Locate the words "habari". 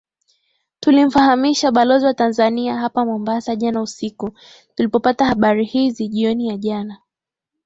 5.25-5.65